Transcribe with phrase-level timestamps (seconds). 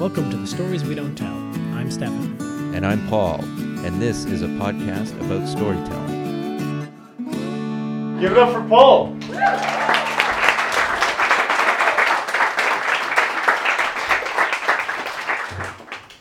[0.00, 1.36] Welcome to the Stories We Don't Tell.
[1.76, 2.40] I'm Stefan.
[2.74, 3.44] And I'm Paul,
[3.84, 6.88] and this is a podcast about storytelling.
[8.18, 9.14] Give it up for Paul.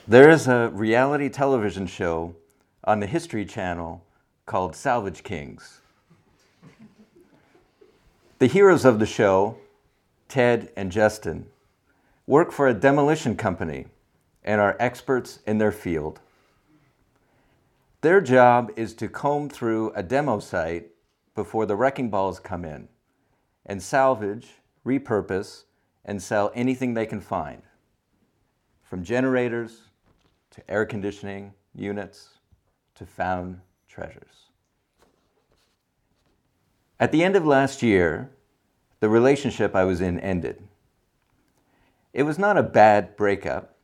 [0.09, 2.35] There is a reality television show
[2.83, 4.03] on the History Channel
[4.45, 5.79] called Salvage Kings.
[8.39, 9.55] The heroes of the show,
[10.27, 11.45] Ted and Justin,
[12.29, 13.87] work for a demolition company
[14.43, 16.19] and are experts in their field.
[18.01, 20.91] Their job is to comb through a demo site
[21.33, 22.87] before the wrecking balls come in
[23.65, 24.49] and salvage,
[24.85, 25.63] repurpose,
[26.05, 27.63] and sell anything they can find
[28.83, 29.85] from generators
[30.51, 32.37] to air conditioning units
[32.93, 34.51] to found treasures.
[36.99, 38.29] At the end of last year,
[38.99, 40.61] the relationship I was in ended.
[42.13, 43.75] It was not a bad breakup.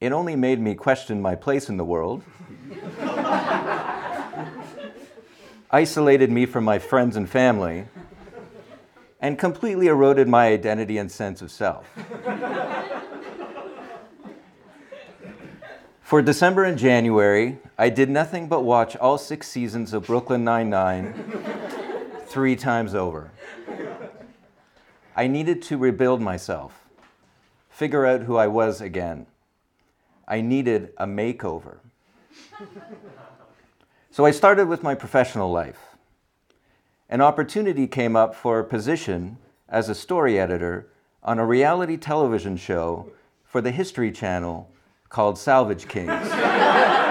[0.00, 2.22] It only made me question my place in the world,
[5.70, 7.86] isolated me from my friends and family,
[9.20, 11.88] and completely eroded my identity and sense of self.
[16.02, 21.12] For December and January, I did nothing but watch all six seasons of Brooklyn Nine-Nine
[22.28, 23.32] three times over.
[25.18, 26.84] I needed to rebuild myself,
[27.70, 29.26] figure out who I was again.
[30.28, 31.78] I needed a makeover.
[34.10, 35.96] so I started with my professional life.
[37.08, 39.38] An opportunity came up for a position
[39.70, 40.88] as a story editor
[41.22, 43.10] on a reality television show
[43.42, 44.70] for the History Channel
[45.08, 46.28] called Salvage Kings.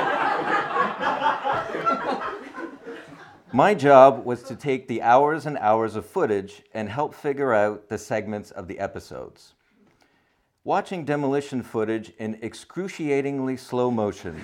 [3.55, 7.87] My job was to take the hours and hours of footage and help figure out
[7.87, 9.53] the segments of the episodes.
[10.65, 14.41] Watching demolition footage in excruciatingly slow motion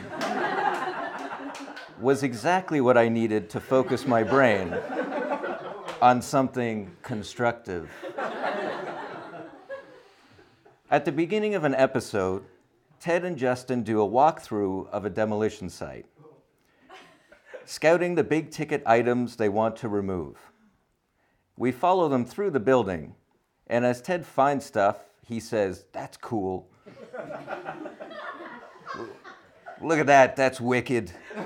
[2.00, 4.74] was exactly what I needed to focus my brain
[6.02, 7.92] on something constructive.
[10.90, 12.46] At the beginning of an episode,
[13.02, 16.06] Ted and Justin do a walkthrough of a demolition site,
[17.72, 20.52] scouting the big ticket items they want to remove.
[21.56, 23.16] We follow them through the building,
[23.66, 26.68] and as Ted finds stuff, he says, That's cool.
[29.82, 31.12] Look at that, that's wicked.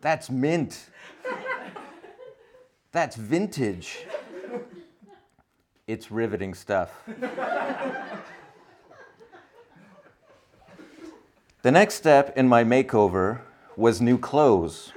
[0.00, 0.90] That's mint.
[2.92, 4.06] That's vintage.
[5.88, 7.02] It's riveting stuff.
[11.62, 13.40] The next step in my makeover
[13.78, 14.92] was new clothes.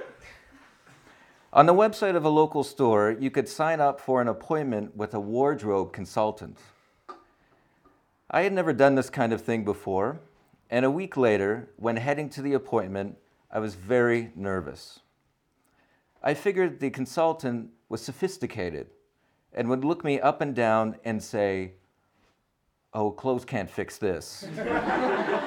[1.52, 5.14] On the website of a local store, you could sign up for an appointment with
[5.14, 6.58] a wardrobe consultant.
[8.28, 10.18] I had never done this kind of thing before,
[10.68, 13.18] and a week later, when heading to the appointment,
[13.52, 14.98] I was very nervous.
[16.20, 18.88] I figured the consultant was sophisticated
[19.52, 21.74] and would look me up and down and say,
[22.92, 24.44] Oh, clothes can't fix this.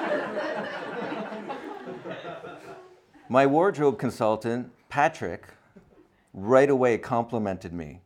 [3.28, 5.48] My wardrobe consultant, Patrick,
[6.32, 8.02] right away complimented me,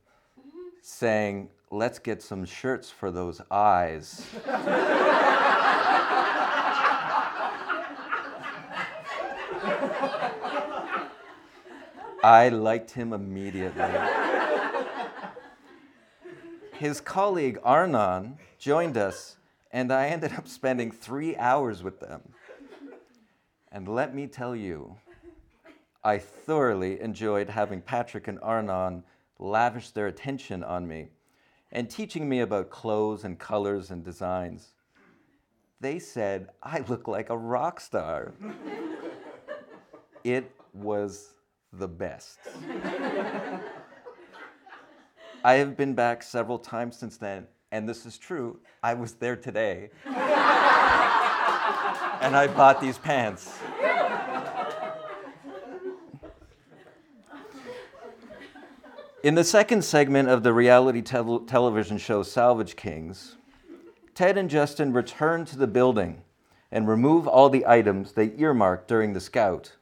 [0.81, 4.27] saying, Let's get some shirts for those eyes.
[12.25, 13.93] I liked him immediately.
[16.73, 19.37] His colleague Arnon joined us,
[19.71, 22.23] and I ended up spending three hours with them.
[23.71, 24.97] And let me tell you,
[26.03, 29.05] I thoroughly enjoyed having Patrick and Arnon
[29.39, 31.09] lavish their attention on me
[31.73, 34.69] and teaching me about clothes and colors and designs.
[35.81, 38.33] They said I look like a rock star.
[40.25, 41.35] it was
[41.73, 42.39] the best.
[45.43, 48.61] I have been back several times since then, and this is true.
[48.83, 49.91] I was there today.
[50.07, 50.17] and
[52.37, 53.59] I bought these pants.
[59.23, 63.37] In the second segment of the reality tel- television show Salvage Kings,
[64.15, 66.23] Ted and Justin return to the building
[66.73, 69.77] and remove all the items they earmarked during the scout.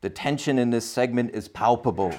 [0.00, 2.10] The tension in this segment is palpable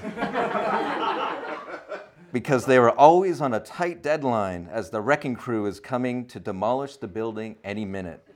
[2.34, 6.42] because they are always on a tight deadline as the wrecking crew is coming to
[6.42, 8.28] demolish the building any minute.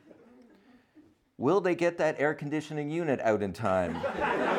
[1.38, 3.98] Will they get that air conditioning unit out in time?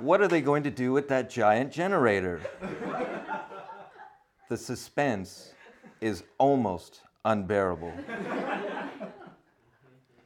[0.00, 2.40] what are they going to do with that giant generator?
[4.48, 5.52] the suspense
[6.00, 7.92] is almost unbearable.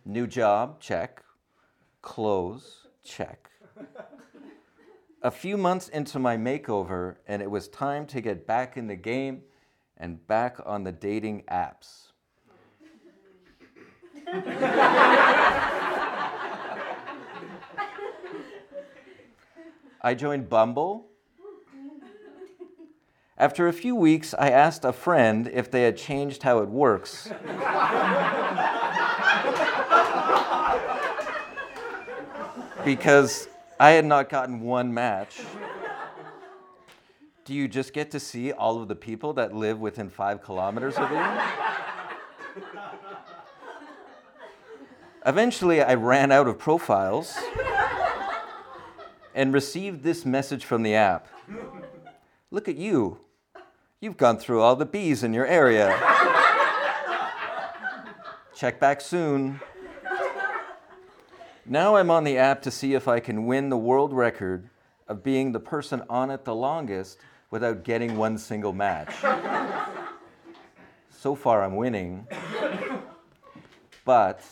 [0.05, 1.23] New job, check.
[2.03, 3.51] Clothes, check.
[5.23, 8.97] A few months into my makeover, and it was time to get back in the
[8.97, 9.43] game
[9.97, 12.13] and back on the dating apps.
[20.01, 21.07] I joined Bumble.
[23.37, 27.31] After a few weeks, I asked a friend if they had changed how it works.
[32.85, 33.49] because
[33.81, 35.41] I had not gotten one match.
[37.45, 40.97] Do you just get to see all of the people that live within five kilometers
[40.97, 41.25] of you?
[45.27, 47.37] Eventually, I ran out of profiles
[49.35, 51.29] and received this message from the app
[52.51, 53.21] Look at you.
[54.01, 55.95] You've gone through all the bees in your area.
[58.55, 59.61] Check back soon.
[61.67, 64.71] Now I'm on the app to see if I can win the world record
[65.07, 67.19] of being the person on it the longest
[67.51, 69.15] without getting one single match.
[71.11, 72.27] so far, I'm winning.
[74.07, 74.43] But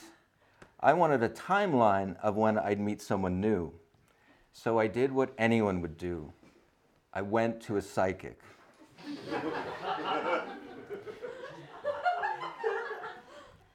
[0.81, 3.73] I wanted a timeline of when I'd meet someone new.
[4.59, 6.33] So I did what anyone would do
[7.13, 8.41] I went to a psychic.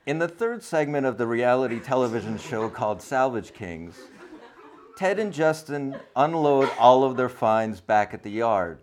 [0.08, 3.96] In the third segment of the reality television show called Salvage Kings,
[4.98, 8.80] Ted and Justin unload all of their finds back at the yard.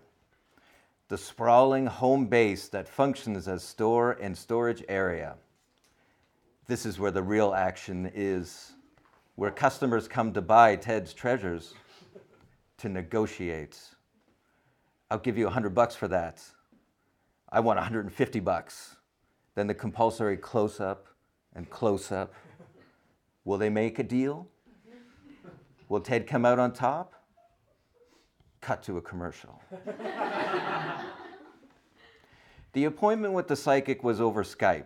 [1.09, 5.35] The sprawling home base that functions as store and storage area.
[6.65, 8.71] This is where the real action is,
[9.35, 11.75] where customers come to buy Ted's treasures,
[12.79, 13.79] to negotiate.
[15.11, 16.43] I'll give you 100 bucks for that.
[17.51, 18.95] I want 150 bucks.
[19.55, 21.07] Then the compulsory close up
[21.55, 22.33] and close up.
[23.43, 24.47] Will they make a deal?
[25.89, 27.13] Will Ted come out on top?
[28.61, 29.61] Cut to a commercial.
[32.73, 34.85] the appointment with the psychic was over Skype.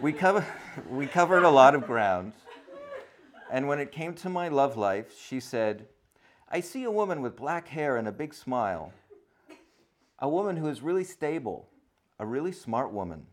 [0.00, 0.46] We, cover,
[0.88, 2.32] we covered a lot of ground.
[3.50, 5.86] And when it came to my love life, she said,
[6.48, 8.92] I see a woman with black hair and a big smile.
[10.18, 11.68] A woman who is really stable,
[12.18, 13.26] a really smart woman.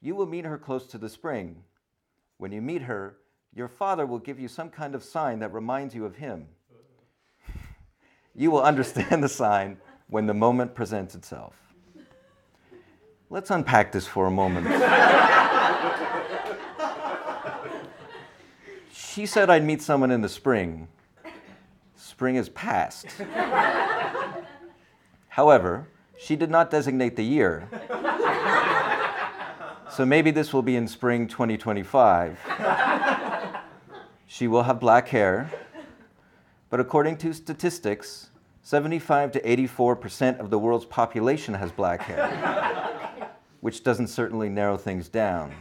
[0.00, 1.62] You will meet her close to the spring.
[2.38, 3.16] When you meet her,
[3.54, 6.46] your father will give you some kind of sign that reminds you of him.
[8.34, 9.78] You will understand the sign
[10.08, 11.54] when the moment presents itself.
[13.30, 14.66] Let's unpack this for a moment.
[19.16, 20.88] She said I'd meet someone in the spring.
[21.94, 23.06] Spring is past.
[25.28, 27.66] However, she did not designate the year.
[29.90, 32.38] So maybe this will be in spring 2025.
[34.26, 35.50] She will have black hair,
[36.68, 38.28] but according to statistics,
[38.64, 43.30] 75 to 84% of the world's population has black hair,
[43.62, 45.54] which doesn't certainly narrow things down.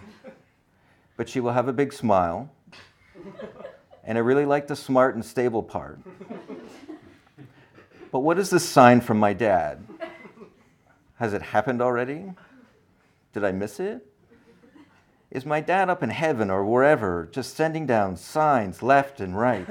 [1.16, 2.50] But she will have a big smile,
[4.04, 6.00] and I really like the smart and stable part.
[8.12, 9.86] But what is this sign from my dad?
[11.16, 12.32] Has it happened already?
[13.34, 14.06] Did I miss it?
[15.32, 19.68] Is my dad up in heaven or wherever just sending down signs left and right?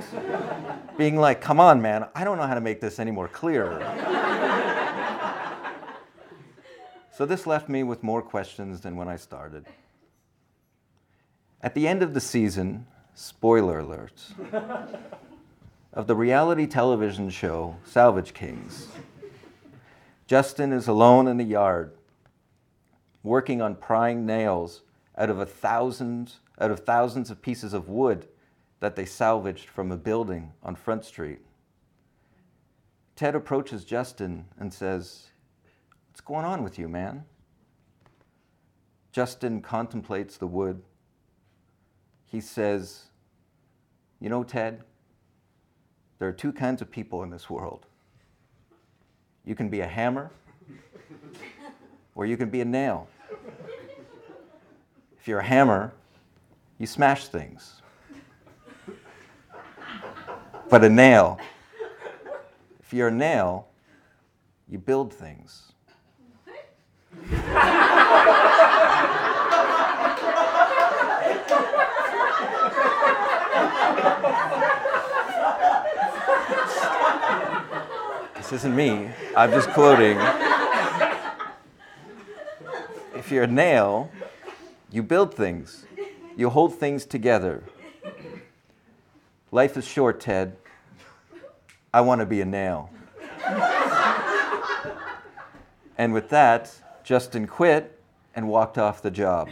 [0.99, 3.81] Being like, come on, man, I don't know how to make this any more clear.
[7.17, 9.65] so this left me with more questions than when I started.
[11.63, 14.25] At the end of the season, spoiler alert,
[15.93, 18.89] of the reality television show Salvage Kings,
[20.27, 21.93] Justin is alone in the yard,
[23.23, 24.83] working on prying nails
[25.17, 28.29] out of a thousand out of thousands of pieces of wood
[28.81, 31.41] that they salvaged from a building on Front Street.
[33.17, 35.31] Ted approaches Justin and says,
[36.09, 37.25] What's going on with you, man?
[39.11, 40.83] Justin contemplates the wood.
[42.35, 43.05] He says,
[44.21, 44.83] You know, Ted,
[46.19, 47.87] there are two kinds of people in this world.
[49.45, 50.33] You can be a hammer,
[52.17, 53.07] or you can be a nail.
[55.17, 55.93] If you're a hammer,
[56.79, 57.83] you smash things.
[60.69, 61.39] But a nail,
[62.81, 63.69] if you're a nail,
[64.69, 65.71] you build things.
[78.55, 79.11] isn't me.
[79.37, 80.17] I'm just quoting.
[83.17, 84.13] if you're a nail,
[84.93, 85.85] you build things,
[86.37, 87.65] you hold things together.
[89.51, 90.57] Life is short, Ted.
[91.93, 92.91] I want to be a nail.
[95.99, 97.99] and with that, Justin quit
[98.37, 99.49] and walked off the job.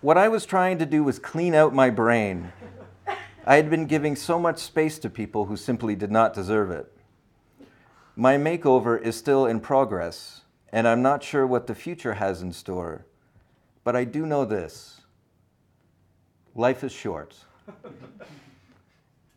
[0.00, 2.52] what I was trying to do was clean out my brain.
[3.46, 6.90] I had been giving so much space to people who simply did not deserve it.
[8.16, 12.52] My makeover is still in progress, and I'm not sure what the future has in
[12.52, 13.04] store.
[13.82, 15.02] But I do know this
[16.54, 17.34] life is short,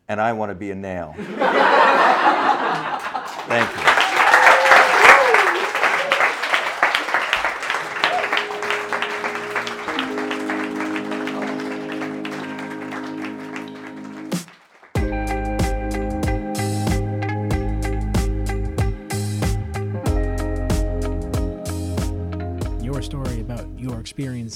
[0.08, 1.14] and I want to be a nail.
[3.48, 3.97] Thank you.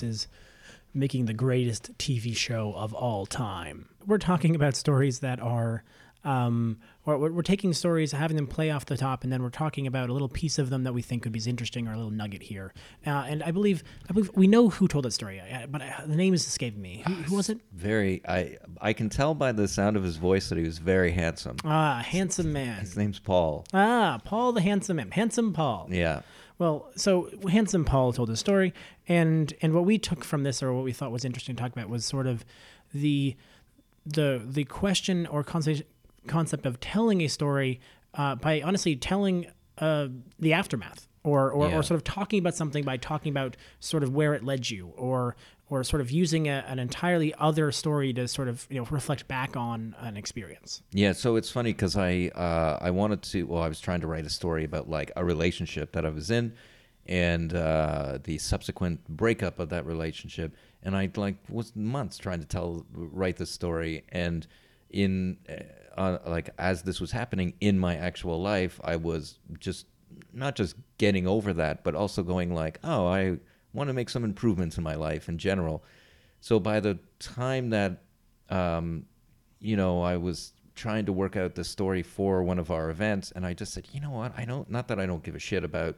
[0.03, 0.29] Experiences
[0.95, 3.89] making the greatest TV show of all time.
[4.07, 5.85] We're talking about stories that are,
[6.23, 9.87] um, or we're, taking stories, having them play off the top, and then we're talking
[9.87, 12.11] about a little piece of them that we think could be interesting or a little
[12.11, 12.75] nugget here.
[13.07, 16.03] Uh, and I believe, I believe we know who told that story, uh, but uh,
[16.07, 17.03] the name is escaping me.
[17.07, 17.59] Who, who was it?
[17.73, 18.21] Very.
[18.29, 21.57] I I can tell by the sound of his voice that he was very handsome.
[21.65, 22.81] Ah, handsome man.
[22.81, 23.65] His name's Paul.
[23.73, 25.89] Ah, Paul the handsome man, handsome Paul.
[25.91, 26.21] Yeah.
[26.63, 28.73] Well, so handsome Paul told his story,
[29.09, 31.73] and and what we took from this, or what we thought was interesting to talk
[31.73, 32.45] about, was sort of
[32.95, 33.35] the
[34.07, 35.83] the the question or concept
[36.29, 37.81] concept of telling a story
[38.15, 39.47] uh, by honestly telling
[39.79, 40.07] uh,
[40.39, 41.79] the aftermath, or or, Yeah.
[41.79, 44.93] or sort of talking about something by talking about sort of where it led you,
[44.97, 45.35] or
[45.73, 49.27] or sort of using a, an entirely other story to sort of you know reflect
[49.27, 50.83] back on an experience.
[50.93, 53.45] Yeah, so it's funny because I uh, I wanted to.
[53.45, 56.31] Well, I was trying to write a story about like a relationship that I was
[56.31, 56.53] in,
[57.07, 60.55] and uh, the subsequent breakup of that relationship.
[60.83, 64.47] And I like was months trying to tell write this story, and
[64.91, 69.87] in uh, uh, like as this was happening in my actual life, I was just
[70.35, 73.39] not just getting over that, but also going like, oh, I
[73.73, 75.85] want to make some improvements in my life in general.
[76.41, 78.03] So by the time that
[78.49, 79.07] um,
[79.61, 83.33] you know, I was trying to work out the story for one of our events,
[83.35, 84.69] and I just said, you know what, I don't.
[84.71, 85.97] Not that I don't give a shit about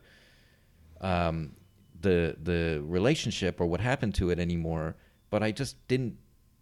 [1.01, 1.55] um,
[2.01, 4.97] the the relationship or what happened to it anymore,
[5.31, 6.19] but I just didn't.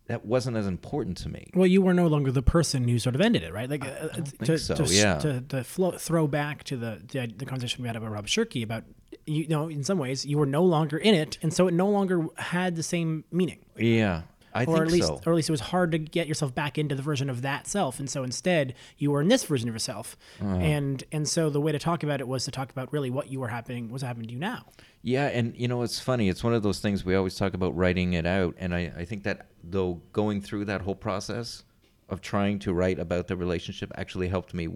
[0.07, 1.50] That wasn't as important to me.
[1.54, 3.71] Well, you were no longer the person who sort of ended it, right?
[3.71, 5.19] Like uh, to, think so, to, yeah.
[5.19, 8.62] to, to flow, throw back to the, the the conversation we had about Rob Shirky
[8.62, 8.85] about
[9.26, 11.88] you know in some ways you were no longer in it, and so it no
[11.88, 14.23] longer had the same meaning, Yeah,
[14.55, 15.21] I or think at least so.
[15.26, 17.67] or at least it was hard to get yourself back into the version of that
[17.67, 20.57] self, and so instead you were in this version of yourself, Uh-huh.
[20.57, 23.31] and and so the way to talk about it was to talk about really what
[23.31, 24.67] you were happening was happening to you now.
[25.02, 26.29] Yeah, and you know it's funny.
[26.29, 29.05] It's one of those things we always talk about writing it out, and I, I
[29.05, 31.64] think that though going through that whole process
[32.09, 34.69] of trying to write about the relationship actually helped me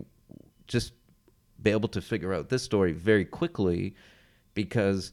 [0.66, 0.94] just
[1.62, 3.94] be able to figure out this story very quickly
[4.56, 5.12] because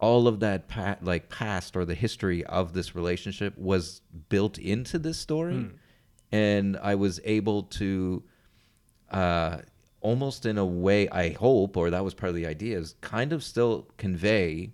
[0.00, 4.98] all of that pa- like past or the history of this relationship was built into
[4.98, 5.70] this story,
[6.32, 8.22] and I was able to
[9.10, 9.58] uh,
[10.00, 13.32] almost in a way, I hope, or that was part of the idea, is kind
[13.32, 14.72] of still convey,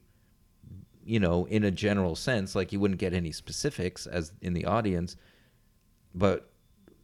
[1.04, 4.64] you know, in a general sense, like you wouldn't get any specifics as in the
[4.64, 5.16] audience,
[6.14, 6.50] but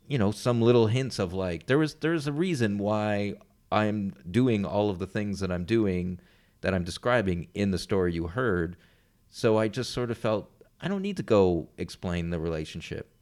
[0.08, 3.34] you know, some little hints of like there was there's a reason why
[3.70, 6.18] I'm doing all of the things that I'm doing
[6.60, 8.76] that I'm describing in the story you heard.
[9.28, 10.50] So I just sort of felt
[10.80, 13.12] I don't need to go explain the relationship.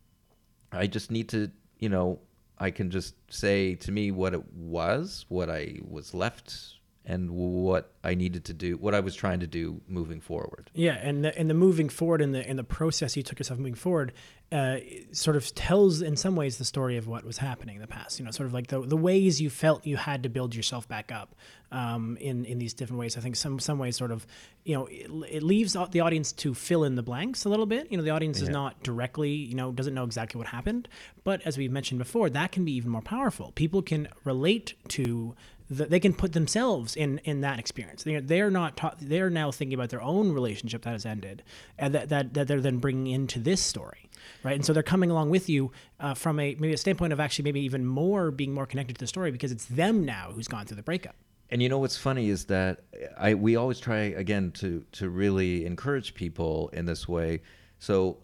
[0.73, 2.21] I just need to, you know,
[2.59, 6.79] I can just say to me what it was, what I was left,
[7.09, 10.71] and what I needed to do, what I was trying to do moving forward.
[10.75, 13.59] Yeah, and the, and the moving forward and the and the process you took yourself
[13.59, 14.13] moving forward,
[14.51, 14.79] uh,
[15.13, 18.19] sort of tells in some ways the story of what was happening in the past.
[18.19, 20.89] You know, sort of like the the ways you felt you had to build yourself
[20.89, 21.35] back up
[21.71, 23.17] um, in in these different ways.
[23.19, 24.27] I think some some ways sort of
[24.65, 27.91] you know it, it leaves the audience to fill in the blanks a little bit.
[27.91, 30.89] You know, the audience is not directly you know doesn't know exactly what happened,
[31.25, 33.53] but as we mentioned before, that can be even more powerful.
[33.55, 35.35] People can relate to
[35.71, 38.03] the, they can put themselves in in that experience.
[38.03, 38.97] They're they're not taught.
[39.01, 41.43] They're now thinking about their own relationship that has ended,
[41.79, 44.09] and that that, that they're then bringing into this story,
[44.43, 44.55] right?
[44.55, 47.45] And so they're coming along with you uh, from a maybe a standpoint of actually
[47.45, 50.67] maybe even more being more connected to the story because it's them now who's gone
[50.67, 51.17] through the breakup.
[51.51, 52.81] And you know what's funny is that
[53.19, 57.43] I we always try again to to really encourage people in this way.
[57.79, 58.19] So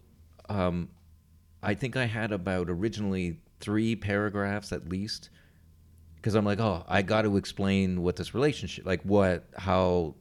[0.49, 0.89] um,
[1.63, 5.29] I think I had about originally three paragraphs at least
[6.25, 10.15] because I'm like, oh, I got to explain what this relationship, like what, how,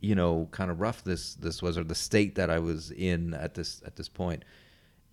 [0.00, 3.34] you know, kind of rough this this was, or the state that I was in
[3.34, 4.44] at this at this point,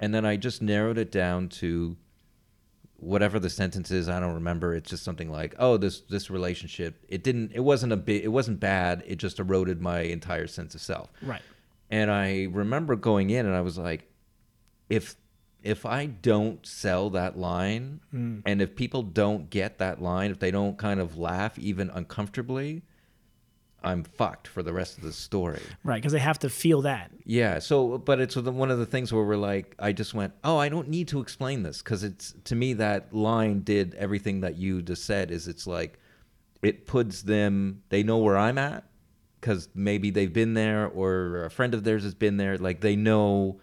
[0.01, 1.96] and then I just narrowed it down to
[2.98, 4.10] whatever the sentence is.
[4.10, 4.75] I don't remember.
[4.75, 8.27] It's just something like, oh, this this relationship, it didn't, it wasn't a bit, it
[8.29, 9.03] wasn't bad.
[9.08, 11.12] It just eroded my entire sense of self.
[11.22, 11.41] Right.
[11.89, 14.10] And I remember going in and I was like,
[14.89, 15.15] if
[15.63, 18.41] if I don't sell that line Mm.
[18.46, 22.81] and if people don't get that line, if they don't kind of laugh even uncomfortably,
[23.84, 25.62] I'm fucked for the rest of the story.
[25.84, 25.96] Right.
[25.96, 27.12] Because they have to feel that.
[27.26, 27.60] Yeah.
[27.60, 30.70] So, but it's one of the things where we're like, I just went, oh, I
[30.70, 34.82] don't need to explain this because it's to me that line did everything that you
[34.82, 35.32] just said.
[35.32, 36.00] Is it's like
[36.62, 38.84] it puts them, they know where I'm at
[39.40, 42.58] because maybe they've been there or a friend of theirs has been there.
[42.58, 43.60] Like they know,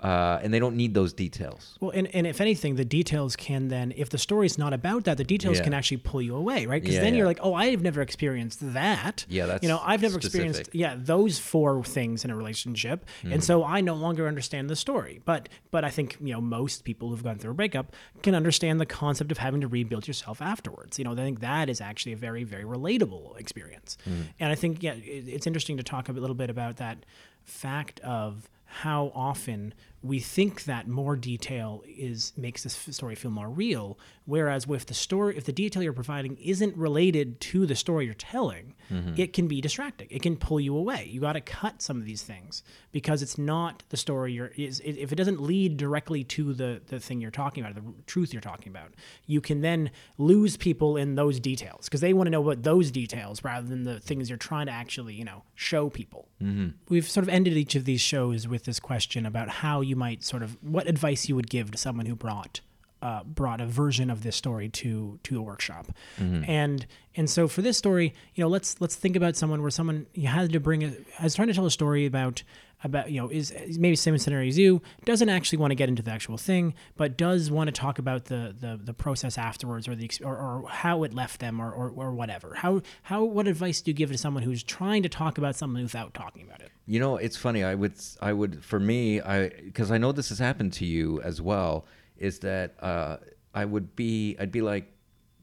[0.00, 1.76] uh, and they don't need those details.
[1.80, 5.16] Well, and, and if anything, the details can then, if the story's not about that,
[5.16, 5.64] the details Yeah.
[5.64, 6.80] can actually pull you away, right?
[6.80, 9.26] Because Yeah, then you're like, oh, I've never experienced that.
[9.28, 13.32] Yeah, that's you know, I've never experienced yeah those four things in a relationship, Mm-hmm.
[13.32, 15.20] and so I no longer understand the story.
[15.24, 18.80] But but I think you know most people who've gone through a breakup can understand
[18.80, 20.98] the concept of having to rebuild yourself afterwards.
[20.98, 24.26] You know, I think that is actually a very very relatable experience, Mm.
[24.38, 26.98] and I think yeah, it, it's interesting to talk a little bit about that
[27.44, 33.48] fact of how often we think that more detail is makes this story feel more
[33.48, 33.98] real.
[34.26, 38.14] Whereas with the story if the detail you're providing isn't related to the story you're
[38.14, 39.14] telling mm-hmm.
[39.16, 40.06] it can be distracting.
[40.10, 41.08] It can pull you away.
[41.10, 42.62] You got to cut some of these things
[42.92, 47.00] because it's not the story you're is if it doesn't lead directly to the the
[47.00, 48.94] thing you're talking about the truth you're talking about
[49.26, 52.90] you can then lose people in those details because they want to know about those
[52.90, 56.28] details rather than the things you're trying to actually you know show people.
[56.42, 56.68] Mm-hmm.
[56.88, 60.22] We've sort of ended each of these shows with this question about how you might
[60.22, 62.60] sort of what advice you would give to someone who brought
[63.00, 65.86] uh, brought a version of this story to to a workshop,
[66.18, 66.86] and
[67.16, 70.26] and so for this story, you know, let's let's think about someone where someone you
[70.28, 70.92] had to bring a
[71.24, 72.42] is trying to tell a story about
[72.84, 75.88] about you know is, is maybe same scenario as you doesn't actually want to get
[75.88, 79.88] into the actual thing, but does want to talk about the the, the process afterwards
[79.88, 82.54] or the or, or how it left them or, or or whatever.
[82.54, 85.82] How how what advice do you give to someone who's trying to talk about something
[85.82, 86.70] without talking about it?
[86.86, 87.64] You know, it's funny.
[87.64, 91.20] I would, I would, for me, I because I know this has happened to you
[91.22, 91.84] as well.
[92.16, 93.18] Is that uh,
[93.54, 94.90] I would be, I'd be like,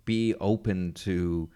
[0.06, 1.50] be open to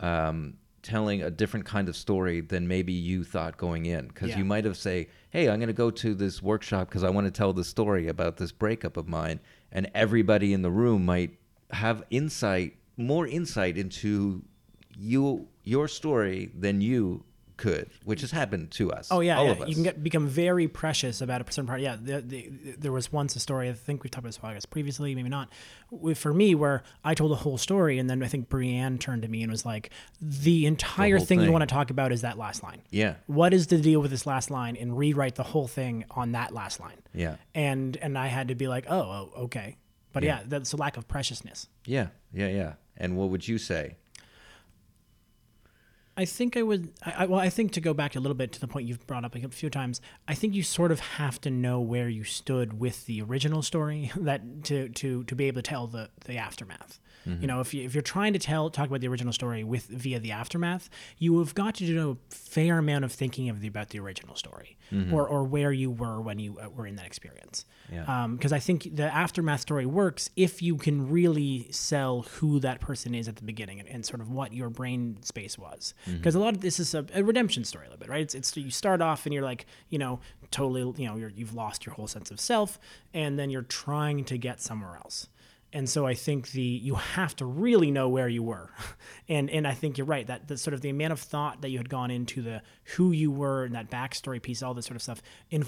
[0.00, 4.38] um, telling a different kind of story than maybe you thought going in, because Yeah.
[4.38, 7.26] you might have say, "Hey, I'm going to go to this workshop because I want
[7.26, 9.38] to tell the story about this breakup of mine,"
[9.70, 11.36] and everybody in the room might
[11.72, 14.42] have insight, more insight into
[14.96, 17.22] you, your story than you
[17.56, 19.08] could, which has happened to us.
[19.10, 19.52] Oh yeah, all yeah.
[19.52, 19.68] of us.
[19.68, 21.80] you can get become very precious about a certain part.
[21.80, 23.68] Yeah, the, the, there was once a story.
[23.68, 25.50] I think we've talked about this podcast previously, maybe not.
[26.14, 29.28] For me, where I told the whole story, and then I think Brienne turned to
[29.28, 29.90] me and was like,
[30.20, 32.82] "The entire whole thing, you want to talk about is that last line.
[32.90, 33.14] Yeah.
[33.26, 34.76] What is the deal with this last line?
[34.76, 36.98] And rewrite the whole thing on that last line.
[37.14, 37.36] Yeah.
[37.54, 39.76] And and I had to be like, oh, oh okay.
[40.12, 40.38] But Yeah.
[40.38, 41.68] yeah, that's a lack of preciousness.
[41.84, 42.72] Yeah, yeah, yeah.
[42.96, 43.96] And what would you say?
[46.16, 46.92] I think I would.
[47.04, 49.06] I, I, well, I think to go back a little bit to the point you've
[49.06, 52.24] brought up a few times, I think you sort of have to know where you
[52.24, 56.38] stood with the original story that to to to be able to tell the the
[56.38, 56.98] aftermath.
[57.24, 57.46] You mm-hmm.
[57.46, 60.20] know, if you if you're trying to tell talk about the original story with via
[60.20, 63.88] the aftermath, you have got to do a fair amount of thinking of the, about
[63.88, 65.12] the original story Mm-hmm.
[65.12, 67.64] or or where you were when you uh, were in that experience.
[67.92, 68.04] Yeah.
[68.04, 72.80] Um, because I think the aftermath story works if you can really sell who that
[72.80, 75.94] person is at the beginning and, and sort of what your brain space was.
[76.06, 76.18] Mm-hmm.
[76.18, 78.20] Because a lot of this is a, a redemption story, a little bit, right?
[78.20, 80.20] It's, it's you start off and you're like, you know,
[80.50, 82.78] totally, you know, you're, you've lost your whole sense of self,
[83.12, 85.28] and then you're trying to get somewhere else.
[85.76, 88.70] And so I think the you have to really know where you were,
[89.28, 91.68] and and I think you're right that the sort of the amount of thought that
[91.68, 92.62] you had gone into the
[92.96, 95.20] who you were and that backstory piece, all this sort of stuff,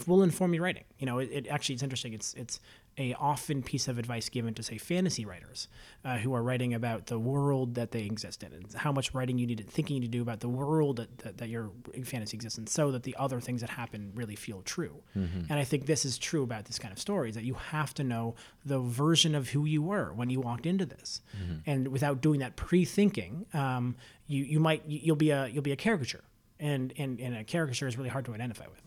[0.06, 0.84] will inform your writing.
[0.98, 2.14] You know, it, it actually it's interesting.
[2.14, 2.58] It's it's
[2.98, 5.68] a often piece of advice given to say fantasy writers
[6.04, 9.38] uh, who are writing about the world that they exist in and how much writing
[9.38, 11.70] you need to thinking to do about the world that, that, that your
[12.04, 14.96] fantasy exists in so that the other things that happen really feel true.
[15.14, 18.04] And i think this is true about this kind of stories that you have to
[18.04, 18.34] know
[18.64, 21.20] the version of who you were when you walked into this.
[21.66, 23.94] And without doing that pre-thinking um,
[24.26, 26.24] you, you might you- you'll be a you'll be a caricature
[26.60, 28.82] and, and, and a caricature is really hard to identify with.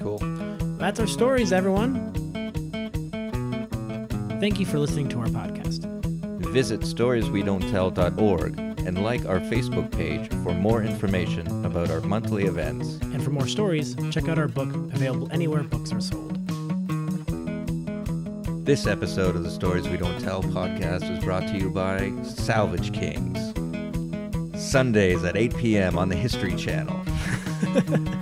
[0.00, 0.18] Cool.
[0.78, 2.29] that's our stories, everyone.
[4.40, 5.84] Thank you for listening to our podcast.
[6.50, 12.98] Visit storieswedon'ttell.org and like our Facebook page for more information about our monthly events.
[13.02, 16.38] And for more stories, check out our book available anywhere books are sold.
[18.64, 22.94] This episode of the Stories We Don't Tell podcast was brought to you by Salvage
[22.94, 23.38] Kings.
[24.58, 25.98] Sundays at 8 p.m.
[25.98, 26.98] on the History Channel.